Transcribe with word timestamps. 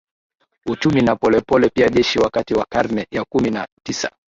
uchumi 0.65 1.01
na 1.01 1.15
polepole 1.15 1.69
pia 1.69 1.89
jeshi 1.89 2.19
Wakati 2.19 2.53
wa 2.53 2.65
karne 2.69 3.07
ya 3.11 3.23
kumi 3.25 3.49
na 3.49 3.67
tisa 3.83 4.11